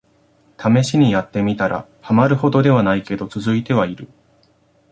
[0.57, 4.07] ためしにやってみたら、ハマるほどではないけど続いてはいる